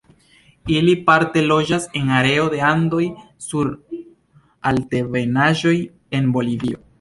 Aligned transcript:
Ili 0.75 0.93
parte 1.09 1.43
loĝas 1.51 1.85
en 2.01 2.09
areo 2.21 2.47
de 2.53 2.63
Andoj 2.69 3.03
sur 3.49 3.71
altebenaĵoj 4.73 5.77
en 6.21 6.35
Bolivio. 6.39 6.83